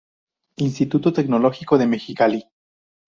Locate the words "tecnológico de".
1.13-1.85